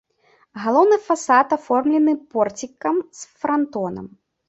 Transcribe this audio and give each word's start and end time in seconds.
Галоўны 0.63 0.97
фасад 1.09 1.47
аформлены 1.59 2.17
порцікам 2.35 2.95
з 3.23 3.33
франтонам. 3.41 4.15